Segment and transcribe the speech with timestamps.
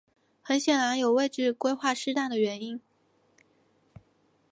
[0.41, 2.81] 很显然有位置规划失当的问题。